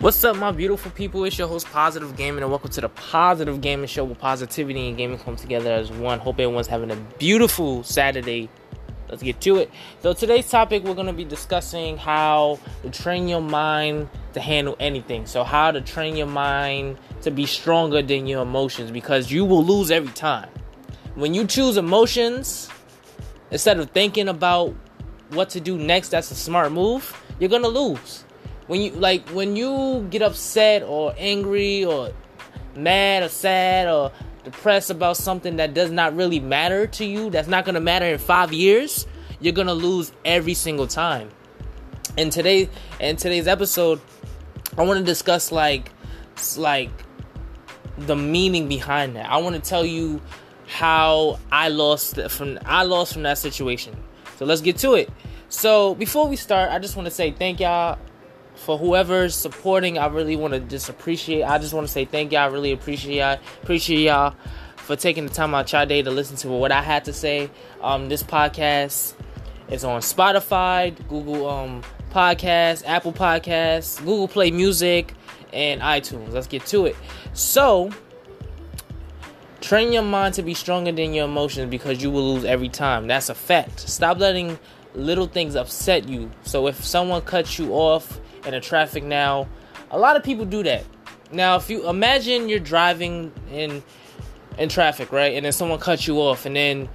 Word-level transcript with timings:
What's 0.00 0.22
up, 0.22 0.36
my 0.36 0.52
beautiful 0.52 0.92
people? 0.92 1.24
It's 1.24 1.36
your 1.36 1.48
host, 1.48 1.66
Positive 1.66 2.16
Gaming, 2.16 2.44
and 2.44 2.52
welcome 2.52 2.70
to 2.70 2.80
the 2.80 2.88
Positive 2.88 3.60
Gaming 3.60 3.88
Show 3.88 4.04
where 4.04 4.14
positivity 4.14 4.86
and 4.86 4.96
gaming 4.96 5.18
come 5.18 5.34
together 5.34 5.72
as 5.72 5.90
one. 5.90 6.20
Hope 6.20 6.36
everyone's 6.36 6.68
having 6.68 6.92
a 6.92 6.96
beautiful 7.18 7.82
Saturday. 7.82 8.48
Let's 9.08 9.24
get 9.24 9.40
to 9.40 9.56
it. 9.56 9.72
So, 10.00 10.12
today's 10.12 10.48
topic, 10.48 10.84
we're 10.84 10.94
going 10.94 11.08
to 11.08 11.12
be 11.12 11.24
discussing 11.24 11.96
how 11.96 12.60
to 12.82 12.90
train 12.90 13.26
your 13.26 13.40
mind 13.40 14.08
to 14.34 14.40
handle 14.40 14.76
anything. 14.78 15.26
So, 15.26 15.42
how 15.42 15.72
to 15.72 15.80
train 15.80 16.14
your 16.14 16.28
mind 16.28 16.98
to 17.22 17.32
be 17.32 17.44
stronger 17.44 18.00
than 18.00 18.28
your 18.28 18.42
emotions 18.42 18.92
because 18.92 19.32
you 19.32 19.44
will 19.44 19.64
lose 19.64 19.90
every 19.90 20.12
time. 20.12 20.48
When 21.16 21.34
you 21.34 21.44
choose 21.44 21.76
emotions 21.76 22.70
instead 23.50 23.80
of 23.80 23.90
thinking 23.90 24.28
about 24.28 24.76
what 25.30 25.50
to 25.50 25.60
do 25.60 25.76
next, 25.76 26.10
that's 26.10 26.30
a 26.30 26.36
smart 26.36 26.70
move, 26.70 27.20
you're 27.40 27.50
going 27.50 27.62
to 27.62 27.68
lose 27.68 28.24
when 28.68 28.82
you 28.82 28.90
like 28.92 29.28
when 29.30 29.56
you 29.56 30.06
get 30.10 30.22
upset 30.22 30.82
or 30.82 31.14
angry 31.18 31.84
or 31.84 32.12
mad 32.76 33.24
or 33.24 33.28
sad 33.28 33.88
or 33.88 34.12
depressed 34.44 34.90
about 34.90 35.16
something 35.16 35.56
that 35.56 35.74
does 35.74 35.90
not 35.90 36.14
really 36.14 36.38
matter 36.38 36.86
to 36.86 37.04
you, 37.04 37.30
that's 37.30 37.48
not 37.48 37.64
gonna 37.64 37.80
matter 37.80 38.06
in 38.06 38.18
five 38.18 38.52
years, 38.52 39.06
you're 39.40 39.52
gonna 39.52 39.74
lose 39.74 40.12
every 40.24 40.54
single 40.54 40.86
time. 40.86 41.30
And 42.16 42.30
today, 42.30 42.68
in 43.00 43.16
today's 43.16 43.48
episode, 43.48 44.00
I 44.76 44.82
want 44.82 44.98
to 44.98 45.04
discuss 45.04 45.50
like, 45.50 45.90
like 46.56 46.90
the 47.96 48.16
meaning 48.16 48.68
behind 48.68 49.16
that. 49.16 49.30
I 49.30 49.38
want 49.38 49.56
to 49.56 49.62
tell 49.62 49.84
you 49.84 50.20
how 50.66 51.38
I 51.50 51.68
lost 51.68 52.20
from 52.30 52.58
I 52.64 52.82
lost 52.82 53.14
from 53.14 53.22
that 53.22 53.38
situation. 53.38 53.96
So 54.36 54.44
let's 54.44 54.60
get 54.60 54.76
to 54.78 54.94
it. 54.94 55.10
So 55.48 55.94
before 55.94 56.28
we 56.28 56.36
start, 56.36 56.70
I 56.70 56.78
just 56.78 56.96
want 56.96 57.06
to 57.06 57.10
say 57.10 57.30
thank 57.30 57.60
y'all 57.60 57.98
for 58.58 58.76
whoever's 58.76 59.34
supporting, 59.34 59.98
I 59.98 60.06
really 60.06 60.36
want 60.36 60.54
to 60.54 60.60
just 60.60 60.88
appreciate. 60.88 61.44
I 61.44 61.58
just 61.58 61.72
want 61.72 61.86
to 61.86 61.92
say 61.92 62.04
thank 62.04 62.32
y'all. 62.32 62.42
I 62.42 62.46
really 62.46 62.72
appreciate 62.72 63.18
y'all. 63.18 63.38
Appreciate 63.62 64.04
y'all 64.04 64.34
for 64.76 64.96
taking 64.96 65.26
the 65.26 65.32
time 65.32 65.54
out 65.54 65.72
your 65.72 65.86
day 65.86 66.02
to 66.02 66.10
listen 66.10 66.36
to 66.38 66.48
what 66.48 66.72
I 66.72 66.82
had 66.82 67.04
to 67.06 67.12
say. 67.12 67.50
Um, 67.82 68.08
this 68.08 68.22
podcast 68.22 69.14
is 69.70 69.84
on 69.84 70.00
Spotify, 70.00 70.96
Google 71.08 71.48
um 71.48 71.82
Podcasts, 72.10 72.82
Apple 72.86 73.12
Podcasts, 73.12 73.98
Google 73.98 74.28
Play 74.28 74.50
Music, 74.50 75.14
and 75.52 75.80
iTunes. 75.80 76.32
Let's 76.32 76.46
get 76.46 76.66
to 76.66 76.86
it. 76.86 76.96
So. 77.32 77.90
Train 79.60 79.92
your 79.92 80.04
mind 80.04 80.34
to 80.34 80.42
be 80.42 80.54
stronger 80.54 80.92
than 80.92 81.12
your 81.12 81.24
emotions 81.24 81.68
because 81.68 82.00
you 82.00 82.12
will 82.12 82.34
lose 82.34 82.44
every 82.44 82.68
time. 82.68 83.08
That's 83.08 83.28
a 83.28 83.34
fact. 83.34 83.80
Stop 83.80 84.18
letting 84.18 84.56
little 84.94 85.26
things 85.26 85.56
upset 85.56 86.08
you. 86.08 86.30
So 86.42 86.68
if 86.68 86.84
someone 86.84 87.22
cuts 87.22 87.58
you 87.58 87.72
off 87.72 88.20
in 88.46 88.54
a 88.54 88.60
traffic 88.60 89.04
now. 89.04 89.48
A 89.90 89.98
lot 89.98 90.16
of 90.16 90.22
people 90.22 90.44
do 90.44 90.62
that. 90.64 90.84
Now, 91.30 91.56
if 91.56 91.68
you 91.68 91.88
imagine 91.88 92.48
you're 92.48 92.58
driving 92.58 93.32
in 93.52 93.82
in 94.56 94.68
traffic, 94.68 95.12
right, 95.12 95.34
and 95.34 95.44
then 95.44 95.52
someone 95.52 95.78
cuts 95.78 96.06
you 96.06 96.16
off, 96.16 96.46
and 96.46 96.56
then 96.56 96.88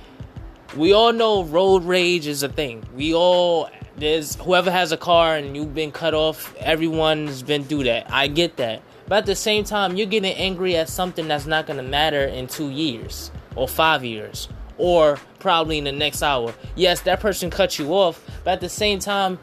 we 0.76 0.92
all 0.92 1.14
know 1.14 1.44
road 1.44 1.84
rage 1.84 2.28
is 2.28 2.44
a 2.44 2.50
thing. 2.50 2.84
We 2.96 3.14
all 3.14 3.70
there's 3.96 4.36
whoever 4.36 4.72
has 4.72 4.92
a 4.92 4.98
car 4.98 5.36
and 5.36 5.56
you've 5.56 5.76
been 5.76 5.92
cut 5.92 6.14
off. 6.14 6.56
Everyone's 6.58 7.44
been 7.44 7.64
through 7.64 7.84
that. 7.84 8.12
I 8.12 8.28
get 8.28 8.58
that, 8.58 8.82
but 9.08 9.20
at 9.20 9.26
the 9.26 9.36
same 9.36 9.64
time, 9.64 9.96
you're 9.96 10.08
getting 10.08 10.34
angry 10.34 10.76
at 10.76 10.90
something 10.90 11.28
that's 11.28 11.46
not 11.46 11.68
gonna 11.68 11.84
matter 11.84 12.24
in 12.24 12.48
two 12.48 12.70
years 12.70 13.32
or 13.56 13.68
five 13.68 14.04
years 14.04 14.50
or 14.78 15.20
probably 15.40 15.78
in 15.78 15.84
the 15.84 15.92
next 15.92 16.24
hour. 16.24 16.54
Yes, 16.76 17.02
that 17.02 17.20
person 17.20 17.50
cut 17.50 17.78
you 17.78 17.94
off, 17.94 18.24
but 18.44 18.52
at 18.52 18.62
the 18.62 18.70
same 18.70 19.00
time, 19.00 19.38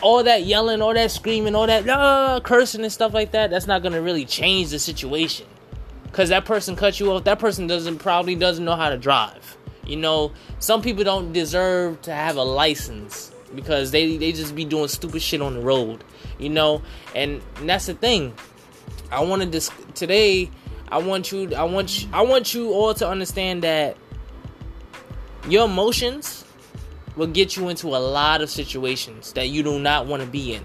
all 0.00 0.22
that 0.24 0.44
yelling, 0.44 0.80
all 0.82 0.94
that 0.94 1.10
screaming, 1.10 1.54
all 1.54 1.66
that 1.66 1.88
uh, 1.88 2.40
cursing 2.42 2.82
and 2.82 2.92
stuff 2.92 3.12
like 3.12 3.32
that, 3.32 3.50
that's 3.50 3.66
not 3.66 3.82
gonna 3.82 4.00
really 4.00 4.24
change 4.24 4.70
the 4.70 4.78
situation. 4.78 5.46
Cause 6.12 6.30
that 6.30 6.44
person 6.44 6.74
cut 6.74 6.98
you 6.98 7.12
off. 7.12 7.24
That 7.24 7.38
person 7.38 7.66
doesn't 7.66 7.98
probably 7.98 8.34
doesn't 8.34 8.64
know 8.64 8.76
how 8.76 8.88
to 8.90 8.96
drive. 8.96 9.56
You 9.86 9.96
know, 9.96 10.32
some 10.58 10.82
people 10.82 11.04
don't 11.04 11.32
deserve 11.32 12.00
to 12.02 12.12
have 12.12 12.36
a 12.36 12.42
license 12.42 13.32
because 13.54 13.90
they 13.90 14.16
they 14.16 14.32
just 14.32 14.54
be 14.54 14.64
doing 14.64 14.88
stupid 14.88 15.22
shit 15.22 15.42
on 15.42 15.54
the 15.54 15.60
road. 15.60 16.04
You 16.38 16.50
know, 16.50 16.82
and, 17.14 17.42
and 17.56 17.68
that's 17.68 17.86
the 17.86 17.94
thing. 17.94 18.34
I 19.10 19.22
want 19.22 19.42
to 19.42 19.48
dis- 19.48 19.70
today. 19.94 20.50
I 20.90 20.98
want 20.98 21.32
you. 21.32 21.54
I 21.54 21.64
want. 21.64 22.02
You, 22.02 22.08
I 22.12 22.22
want 22.22 22.54
you 22.54 22.72
all 22.72 22.94
to 22.94 23.08
understand 23.08 23.62
that 23.62 23.96
your 25.48 25.66
emotions 25.66 26.37
will 27.18 27.26
get 27.26 27.56
you 27.56 27.68
into 27.68 27.88
a 27.88 27.98
lot 27.98 28.40
of 28.40 28.48
situations 28.48 29.32
that 29.32 29.48
you 29.48 29.62
do 29.62 29.78
not 29.78 30.06
want 30.06 30.22
to 30.22 30.28
be 30.28 30.54
in. 30.54 30.62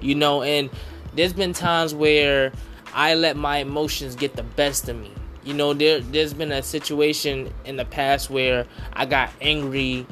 You 0.00 0.14
know, 0.14 0.42
and 0.42 0.70
there's 1.14 1.32
been 1.32 1.52
times 1.52 1.92
where 1.92 2.52
I 2.94 3.14
let 3.14 3.36
my 3.36 3.58
emotions 3.58 4.14
get 4.14 4.36
the 4.36 4.44
best 4.44 4.88
of 4.88 4.96
me. 4.96 5.12
You 5.44 5.52
know, 5.52 5.74
there 5.74 6.00
there's 6.00 6.32
been 6.32 6.52
a 6.52 6.62
situation 6.62 7.52
in 7.64 7.76
the 7.76 7.84
past 7.84 8.30
where 8.30 8.66
I 8.92 9.04
got 9.04 9.30
angry 9.40 10.06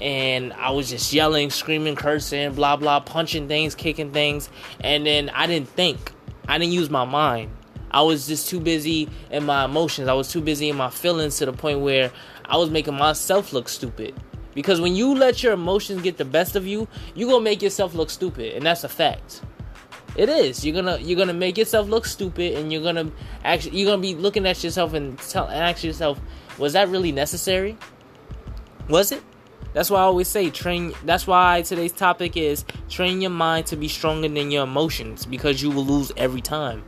and 0.00 0.52
I 0.54 0.70
was 0.70 0.88
just 0.88 1.12
yelling, 1.12 1.50
screaming, 1.50 1.96
cursing, 1.96 2.54
blah 2.54 2.76
blah, 2.76 3.00
punching 3.00 3.48
things, 3.48 3.74
kicking 3.74 4.12
things, 4.12 4.48
and 4.80 5.04
then 5.04 5.30
I 5.30 5.46
didn't 5.46 5.68
think. 5.68 6.12
I 6.46 6.58
didn't 6.58 6.72
use 6.72 6.90
my 6.90 7.04
mind. 7.04 7.50
I 7.90 8.02
was 8.02 8.26
just 8.26 8.48
too 8.48 8.60
busy 8.60 9.08
in 9.30 9.44
my 9.44 9.64
emotions. 9.64 10.08
I 10.08 10.14
was 10.14 10.30
too 10.30 10.40
busy 10.40 10.68
in 10.68 10.76
my 10.76 10.90
feelings 10.90 11.38
to 11.38 11.46
the 11.46 11.52
point 11.52 11.80
where 11.80 12.12
I 12.44 12.56
was 12.56 12.68
making 12.68 12.94
myself 12.94 13.52
look 13.52 13.68
stupid. 13.68 14.14
Because 14.54 14.80
when 14.80 14.94
you 14.94 15.14
let 15.14 15.42
your 15.42 15.52
emotions 15.52 16.02
get 16.02 16.16
the 16.16 16.24
best 16.24 16.56
of 16.56 16.66
you, 16.66 16.88
you're 17.14 17.28
gonna 17.28 17.42
make 17.42 17.62
yourself 17.62 17.94
look 17.94 18.10
stupid, 18.10 18.54
and 18.54 18.64
that's 18.64 18.84
a 18.84 18.88
fact. 18.88 19.42
It 20.16 20.28
is. 20.28 20.64
You're 20.64 20.74
gonna 20.74 20.98
you're 20.98 21.18
gonna 21.18 21.34
make 21.34 21.58
yourself 21.58 21.88
look 21.88 22.06
stupid, 22.06 22.54
and 22.54 22.72
you're 22.72 22.82
gonna 22.82 23.10
actually 23.44 23.78
you're 23.78 23.90
gonna 23.90 24.02
be 24.02 24.14
looking 24.14 24.46
at 24.46 24.62
yourself 24.62 24.94
and 24.94 25.18
tell 25.18 25.46
and 25.46 25.60
ask 25.60 25.82
yourself, 25.82 26.20
was 26.58 26.74
that 26.74 26.88
really 26.88 27.12
necessary? 27.12 27.76
Was 28.88 29.10
it? 29.12 29.22
That's 29.72 29.90
why 29.90 29.98
I 29.98 30.02
always 30.02 30.28
say 30.28 30.50
train. 30.50 30.92
That's 31.04 31.26
why 31.26 31.62
today's 31.62 31.92
topic 31.92 32.36
is 32.36 32.64
train 32.88 33.20
your 33.20 33.30
mind 33.30 33.66
to 33.66 33.76
be 33.76 33.88
stronger 33.88 34.28
than 34.28 34.52
your 34.52 34.62
emotions 34.62 35.26
because 35.26 35.60
you 35.60 35.70
will 35.70 35.84
lose 35.84 36.12
every 36.16 36.40
time. 36.40 36.84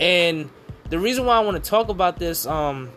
And 0.00 0.48
the 0.88 0.98
reason 0.98 1.26
why 1.26 1.36
I 1.36 1.40
want 1.40 1.62
to 1.62 1.70
talk 1.70 1.90
about 1.90 2.18
this 2.18 2.46
um 2.46 2.90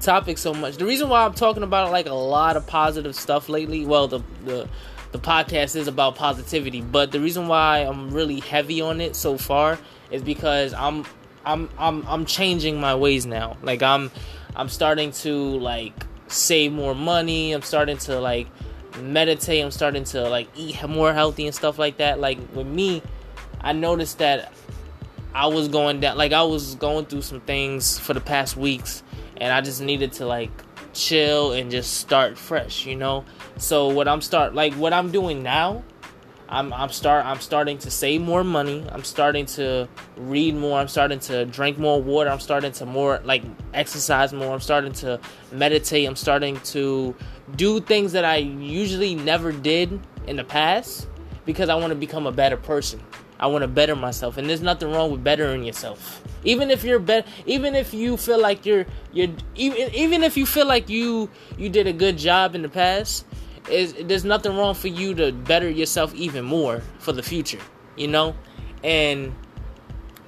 topic 0.00 0.38
so 0.38 0.54
much. 0.54 0.76
The 0.76 0.86
reason 0.86 1.08
why 1.08 1.24
I'm 1.24 1.34
talking 1.34 1.62
about 1.62 1.90
like 1.90 2.06
a 2.06 2.14
lot 2.14 2.56
of 2.56 2.66
positive 2.66 3.14
stuff 3.14 3.48
lately, 3.48 3.84
well, 3.84 4.08
the 4.08 4.20
the 4.44 4.68
the 5.12 5.18
podcast 5.18 5.74
is 5.74 5.88
about 5.88 6.14
positivity, 6.14 6.80
but 6.80 7.10
the 7.10 7.20
reason 7.20 7.48
why 7.48 7.78
I'm 7.78 8.10
really 8.10 8.40
heavy 8.40 8.80
on 8.80 9.00
it 9.00 9.16
so 9.16 9.36
far 9.36 9.78
is 10.10 10.22
because 10.22 10.72
I'm 10.74 11.04
I'm 11.44 11.68
I'm 11.78 12.06
I'm 12.06 12.26
changing 12.26 12.80
my 12.80 12.94
ways 12.94 13.26
now. 13.26 13.56
Like 13.62 13.82
I'm 13.82 14.10
I'm 14.54 14.68
starting 14.68 15.12
to 15.12 15.34
like 15.58 16.06
save 16.28 16.72
more 16.72 16.94
money. 16.94 17.52
I'm 17.52 17.62
starting 17.62 17.98
to 17.98 18.20
like 18.20 18.46
meditate. 19.00 19.64
I'm 19.64 19.70
starting 19.70 20.04
to 20.04 20.28
like 20.28 20.48
eat 20.56 20.80
more 20.88 21.12
healthy 21.12 21.46
and 21.46 21.54
stuff 21.54 21.78
like 21.78 21.96
that. 21.98 22.20
Like 22.20 22.38
with 22.54 22.66
me, 22.66 23.02
I 23.60 23.72
noticed 23.72 24.18
that 24.18 24.52
I 25.34 25.46
was 25.46 25.68
going 25.68 26.00
down 26.00 26.16
like 26.16 26.32
I 26.32 26.42
was 26.42 26.74
going 26.76 27.06
through 27.06 27.22
some 27.22 27.40
things 27.40 27.98
for 27.98 28.14
the 28.14 28.20
past 28.20 28.56
weeks 28.56 29.02
and 29.40 29.52
I 29.52 29.60
just 29.60 29.80
needed 29.80 30.12
to 30.14 30.26
like 30.26 30.50
chill 30.92 31.52
and 31.52 31.70
just 31.70 31.94
start 31.94 32.38
fresh, 32.38 32.86
you 32.86 32.96
know. 32.96 33.24
So 33.56 33.88
what 33.88 34.06
I'm 34.06 34.20
start 34.20 34.54
like 34.54 34.74
what 34.74 34.92
I'm 34.92 35.10
doing 35.10 35.42
now, 35.42 35.82
I'm 36.48 36.72
I'm 36.72 36.90
start 36.90 37.24
I'm 37.24 37.40
starting 37.40 37.78
to 37.78 37.90
save 37.90 38.20
more 38.20 38.44
money. 38.44 38.84
I'm 38.92 39.04
starting 39.04 39.46
to 39.46 39.88
read 40.16 40.54
more. 40.54 40.78
I'm 40.78 40.88
starting 40.88 41.18
to 41.20 41.46
drink 41.46 41.78
more 41.78 42.00
water. 42.00 42.30
I'm 42.30 42.40
starting 42.40 42.72
to 42.72 42.86
more 42.86 43.20
like 43.24 43.42
exercise 43.72 44.32
more. 44.32 44.52
I'm 44.52 44.60
starting 44.60 44.92
to 44.94 45.18
meditate. 45.52 46.06
I'm 46.06 46.16
starting 46.16 46.60
to 46.60 47.14
do 47.56 47.80
things 47.80 48.12
that 48.12 48.24
I 48.24 48.36
usually 48.36 49.14
never 49.14 49.52
did 49.52 49.98
in 50.26 50.36
the 50.36 50.44
past 50.44 51.08
because 51.46 51.68
I 51.68 51.74
want 51.74 51.90
to 51.90 51.96
become 51.96 52.26
a 52.26 52.32
better 52.32 52.56
person. 52.56 53.00
I 53.40 53.46
want 53.46 53.62
to 53.62 53.68
better 53.68 53.96
myself, 53.96 54.36
and 54.36 54.48
there's 54.48 54.60
nothing 54.60 54.92
wrong 54.92 55.10
with 55.10 55.24
bettering 55.24 55.64
yourself. 55.64 56.22
Even 56.44 56.70
if 56.70 56.84
you're 56.84 56.98
better, 56.98 57.26
even 57.46 57.74
if 57.74 57.94
you 57.94 58.18
feel 58.18 58.38
like 58.38 58.66
you're 58.66 58.84
you're 59.12 59.30
even 59.56 59.94
even 59.94 60.22
if 60.22 60.36
you 60.36 60.44
feel 60.44 60.66
like 60.66 60.90
you 60.90 61.30
you 61.56 61.70
did 61.70 61.86
a 61.86 61.92
good 61.92 62.18
job 62.18 62.54
in 62.54 62.60
the 62.60 62.68
past, 62.68 63.24
is 63.70 63.94
there's 63.94 64.24
nothing 64.24 64.56
wrong 64.56 64.74
for 64.74 64.88
you 64.88 65.14
to 65.14 65.32
better 65.32 65.70
yourself 65.70 66.14
even 66.14 66.44
more 66.44 66.82
for 66.98 67.12
the 67.12 67.22
future. 67.22 67.60
You 67.96 68.08
know, 68.08 68.36
and 68.84 69.34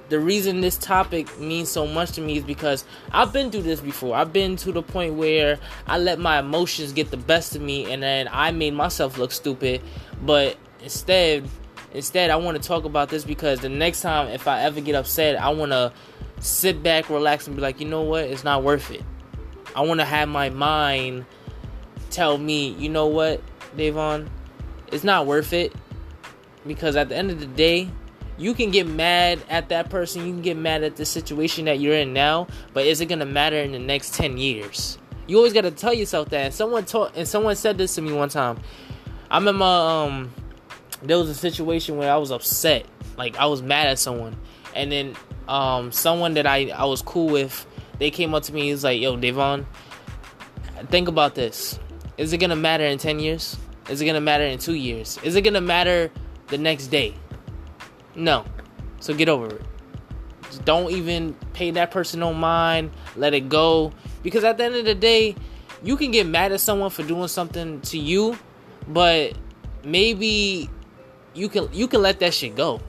the 0.09 0.19
reason 0.19 0.61
this 0.61 0.77
topic 0.77 1.39
means 1.39 1.69
so 1.69 1.85
much 1.85 2.13
to 2.13 2.21
me 2.21 2.37
is 2.37 2.43
because 2.43 2.83
I've 3.11 3.31
been 3.31 3.51
through 3.51 3.61
this 3.61 3.79
before. 3.79 4.15
I've 4.15 4.33
been 4.33 4.55
to 4.57 4.71
the 4.71 4.81
point 4.81 5.13
where 5.15 5.59
I 5.85 5.99
let 5.99 6.19
my 6.19 6.39
emotions 6.39 6.93
get 6.93 7.11
the 7.11 7.17
best 7.17 7.55
of 7.55 7.61
me 7.61 7.91
and 7.91 8.01
then 8.01 8.27
I 8.31 8.51
made 8.51 8.73
myself 8.73 9.17
look 9.17 9.31
stupid. 9.31 9.81
But 10.21 10.57
instead, 10.81 11.47
Instead, 11.93 12.29
I 12.29 12.35
want 12.37 12.61
to 12.61 12.67
talk 12.67 12.85
about 12.85 13.09
this 13.09 13.23
because 13.23 13.59
the 13.59 13.69
next 13.69 14.01
time, 14.01 14.29
if 14.29 14.47
I 14.47 14.61
ever 14.61 14.81
get 14.81 14.95
upset, 14.95 15.39
I 15.39 15.49
want 15.49 15.71
to 15.71 15.93
sit 16.39 16.81
back, 16.81 17.09
relax, 17.09 17.47
and 17.47 17.55
be 17.55 17.61
like, 17.61 17.79
you 17.79 17.87
know 17.87 18.01
what? 18.01 18.23
It's 18.23 18.43
not 18.43 18.63
worth 18.63 18.91
it. 18.91 19.03
I 19.75 19.81
want 19.81 19.99
to 19.99 20.05
have 20.05 20.27
my 20.27 20.49
mind 20.49 21.25
tell 22.09 22.37
me, 22.37 22.69
you 22.69 22.89
know 22.89 23.07
what, 23.07 23.41
Davon? 23.75 24.29
It's 24.91 25.03
not 25.03 25.25
worth 25.25 25.53
it. 25.53 25.73
Because 26.65 26.95
at 26.95 27.09
the 27.09 27.15
end 27.15 27.29
of 27.29 27.39
the 27.39 27.45
day, 27.45 27.89
you 28.37 28.53
can 28.53 28.71
get 28.71 28.87
mad 28.87 29.39
at 29.49 29.69
that 29.69 29.89
person, 29.89 30.25
you 30.25 30.33
can 30.33 30.41
get 30.41 30.57
mad 30.57 30.83
at 30.83 30.95
the 30.95 31.05
situation 31.05 31.65
that 31.65 31.79
you're 31.79 31.95
in 31.95 32.13
now, 32.13 32.47
but 32.73 32.85
is 32.85 32.99
it 33.01 33.05
gonna 33.05 33.25
matter 33.25 33.57
in 33.57 33.71
the 33.73 33.79
next 33.79 34.15
10 34.15 34.37
years? 34.37 34.97
You 35.27 35.37
always 35.37 35.53
gotta 35.53 35.71
tell 35.71 35.93
yourself 35.93 36.29
that. 36.29 36.53
Someone 36.53 36.85
taught 36.85 37.15
and 37.15 37.27
someone 37.27 37.55
said 37.55 37.77
this 37.77 37.95
to 37.95 38.01
me 38.01 38.11
one 38.11 38.29
time. 38.29 38.59
I 39.29 39.37
remember 39.37 39.65
um 39.65 40.31
there 41.03 41.17
was 41.17 41.29
a 41.29 41.35
situation 41.35 41.97
where 41.97 42.11
I 42.11 42.17
was 42.17 42.31
upset. 42.31 42.85
Like 43.17 43.37
I 43.37 43.45
was 43.45 43.61
mad 43.61 43.87
at 43.87 43.99
someone. 43.99 44.35
And 44.75 44.91
then 44.91 45.15
um 45.47 45.91
someone 45.91 46.33
that 46.35 46.47
I, 46.47 46.69
I 46.69 46.85
was 46.85 47.01
cool 47.01 47.27
with, 47.27 47.65
they 47.99 48.11
came 48.11 48.33
up 48.33 48.43
to 48.43 48.53
me, 48.53 48.69
he's 48.69 48.83
like, 48.83 48.99
yo, 48.99 49.15
Devon, 49.15 49.65
think 50.89 51.07
about 51.07 51.35
this. 51.35 51.79
Is 52.17 52.33
it 52.33 52.37
gonna 52.37 52.55
matter 52.55 52.85
in 52.85 52.97
10 52.97 53.19
years? 53.19 53.57
Is 53.89 54.01
it 54.01 54.05
gonna 54.05 54.21
matter 54.21 54.43
in 54.43 54.59
two 54.59 54.75
years? 54.75 55.19
Is 55.23 55.35
it 55.35 55.41
gonna 55.41 55.61
matter 55.61 56.11
the 56.47 56.57
next 56.57 56.87
day? 56.87 57.13
No. 58.15 58.45
So 58.99 59.13
get 59.13 59.27
over 59.27 59.47
it. 59.47 59.61
Just 60.43 60.63
don't 60.65 60.91
even 60.91 61.33
pay 61.53 61.71
that 61.71 61.91
person 61.91 62.19
no 62.19 62.33
mind. 62.33 62.91
Let 63.15 63.33
it 63.33 63.49
go. 63.49 63.91
Because 64.21 64.43
at 64.43 64.57
the 64.57 64.63
end 64.63 64.75
of 64.75 64.85
the 64.85 64.95
day, 64.95 65.35
you 65.83 65.97
can 65.97 66.11
get 66.11 66.25
mad 66.25 66.51
at 66.51 66.61
someone 66.61 66.89
for 66.89 67.03
doing 67.03 67.27
something 67.27 67.81
to 67.81 67.97
you, 67.97 68.37
but 68.87 69.33
maybe 69.83 70.69
you 71.33 71.49
can 71.49 71.69
you 71.73 71.87
can 71.87 72.01
let 72.01 72.19
that 72.19 72.33
shit 72.33 72.55
go. 72.55 72.81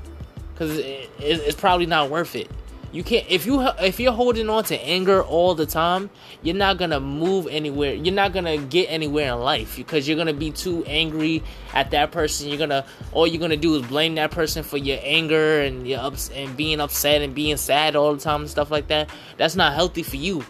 Cause 0.56 0.78
it, 0.78 1.10
it, 1.18 1.40
it's 1.40 1.60
probably 1.60 1.86
not 1.86 2.10
worth 2.10 2.36
it. 2.36 2.48
You 2.94 3.02
can't 3.02 3.26
if 3.28 3.44
you 3.44 3.60
if 3.80 3.98
you're 3.98 4.12
holding 4.12 4.48
on 4.48 4.62
to 4.64 4.80
anger 4.80 5.20
all 5.20 5.56
the 5.56 5.66
time, 5.66 6.10
you're 6.42 6.54
not 6.54 6.78
gonna 6.78 7.00
move 7.00 7.48
anywhere. 7.50 7.92
You're 7.92 8.14
not 8.14 8.32
gonna 8.32 8.56
get 8.56 8.84
anywhere 8.84 9.34
in 9.34 9.40
life 9.40 9.76
because 9.76 10.06
you're 10.06 10.16
gonna 10.16 10.32
be 10.32 10.52
too 10.52 10.84
angry 10.84 11.42
at 11.72 11.90
that 11.90 12.12
person. 12.12 12.48
You're 12.48 12.58
gonna 12.58 12.86
all 13.10 13.26
you're 13.26 13.40
gonna 13.40 13.56
do 13.56 13.74
is 13.74 13.82
blame 13.82 14.14
that 14.14 14.30
person 14.30 14.62
for 14.62 14.76
your 14.76 15.00
anger 15.02 15.62
and 15.62 15.88
your 15.88 15.98
ups 15.98 16.30
and 16.32 16.56
being 16.56 16.78
upset 16.78 17.20
and 17.20 17.34
being 17.34 17.56
sad 17.56 17.96
all 17.96 18.14
the 18.14 18.20
time 18.20 18.42
and 18.42 18.50
stuff 18.50 18.70
like 18.70 18.86
that. 18.86 19.10
That's 19.38 19.56
not 19.56 19.74
healthy 19.74 20.04
for 20.04 20.16
you. 20.16 20.44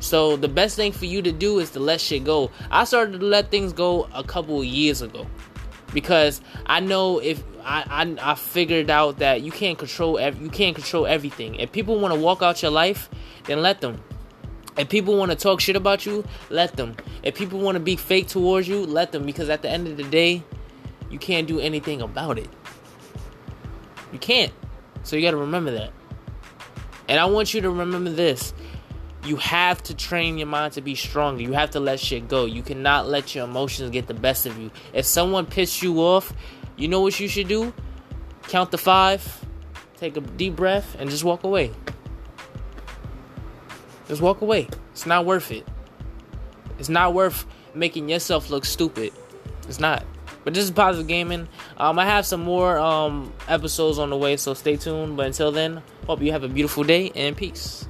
So 0.00 0.36
the 0.36 0.48
best 0.48 0.74
thing 0.74 0.90
for 0.90 1.04
you 1.04 1.20
to 1.20 1.32
do 1.32 1.58
is 1.58 1.70
to 1.72 1.80
let 1.80 2.00
shit 2.00 2.24
go. 2.24 2.50
I 2.70 2.84
started 2.84 3.20
to 3.20 3.26
let 3.26 3.50
things 3.50 3.74
go 3.74 4.08
a 4.14 4.24
couple 4.24 4.64
years 4.64 5.02
ago 5.02 5.26
because 5.92 6.40
I 6.66 6.80
know 6.80 7.18
if 7.18 7.42
I, 7.64 7.84
I, 8.20 8.32
I 8.32 8.34
figured 8.34 8.90
out 8.90 9.18
that 9.18 9.42
you 9.42 9.52
can't 9.52 9.78
control 9.78 10.18
ev- 10.18 10.40
you 10.40 10.50
can't 10.50 10.74
control 10.74 11.06
everything. 11.06 11.56
If 11.56 11.72
people 11.72 11.98
want 11.98 12.14
to 12.14 12.20
walk 12.20 12.42
out 12.42 12.62
your 12.62 12.70
life, 12.70 13.08
then 13.44 13.62
let 13.62 13.80
them. 13.80 14.02
If 14.76 14.88
people 14.88 15.16
want 15.16 15.30
to 15.30 15.36
talk 15.36 15.60
shit 15.60 15.76
about 15.76 16.06
you, 16.06 16.24
let 16.48 16.76
them. 16.76 16.96
If 17.22 17.36
people 17.36 17.60
want 17.60 17.76
to 17.76 17.80
be 17.80 17.96
fake 17.96 18.28
towards 18.28 18.66
you, 18.66 18.86
let 18.86 19.12
them 19.12 19.26
because 19.26 19.50
at 19.50 19.62
the 19.62 19.68
end 19.68 19.86
of 19.86 19.96
the 19.96 20.04
day, 20.04 20.42
you 21.10 21.18
can't 21.18 21.46
do 21.46 21.60
anything 21.60 22.00
about 22.00 22.38
it. 22.38 22.48
You 24.12 24.18
can't. 24.18 24.52
So 25.02 25.16
you 25.16 25.22
got 25.22 25.32
to 25.32 25.36
remember 25.36 25.72
that. 25.72 25.92
And 27.08 27.20
I 27.20 27.26
want 27.26 27.52
you 27.52 27.60
to 27.60 27.70
remember 27.70 28.10
this 28.10 28.54
you 29.24 29.36
have 29.36 29.82
to 29.84 29.94
train 29.94 30.36
your 30.36 30.48
mind 30.48 30.74
to 30.74 30.80
be 30.80 30.94
stronger. 30.94 31.42
You 31.42 31.52
have 31.52 31.70
to 31.70 31.80
let 31.80 32.00
shit 32.00 32.28
go. 32.28 32.44
You 32.44 32.62
cannot 32.62 33.08
let 33.08 33.34
your 33.34 33.44
emotions 33.44 33.90
get 33.90 34.06
the 34.06 34.14
best 34.14 34.46
of 34.46 34.58
you. 34.58 34.70
If 34.92 35.06
someone 35.06 35.46
pissed 35.46 35.82
you 35.82 36.00
off, 36.00 36.32
you 36.76 36.88
know 36.88 37.00
what 37.00 37.18
you 37.20 37.28
should 37.28 37.48
do? 37.48 37.72
Count 38.48 38.72
to 38.72 38.78
five, 38.78 39.44
take 39.96 40.16
a 40.16 40.20
deep 40.20 40.56
breath, 40.56 40.96
and 40.98 41.08
just 41.08 41.22
walk 41.22 41.44
away. 41.44 41.70
Just 44.08 44.20
walk 44.20 44.40
away. 44.40 44.68
It's 44.90 45.06
not 45.06 45.24
worth 45.24 45.52
it. 45.52 45.66
It's 46.78 46.88
not 46.88 47.14
worth 47.14 47.46
making 47.74 48.08
yourself 48.08 48.50
look 48.50 48.64
stupid. 48.64 49.12
It's 49.68 49.78
not. 49.78 50.04
But 50.44 50.54
this 50.54 50.64
is 50.64 50.72
positive 50.72 51.06
gaming. 51.06 51.48
Um, 51.76 51.98
I 52.00 52.06
have 52.06 52.26
some 52.26 52.42
more 52.42 52.76
um, 52.76 53.32
episodes 53.46 54.00
on 54.00 54.10
the 54.10 54.16
way, 54.16 54.36
so 54.36 54.54
stay 54.54 54.76
tuned. 54.76 55.16
But 55.16 55.26
until 55.26 55.52
then, 55.52 55.82
hope 56.06 56.20
you 56.20 56.32
have 56.32 56.42
a 56.42 56.48
beautiful 56.48 56.82
day 56.82 57.12
and 57.14 57.36
peace. 57.36 57.86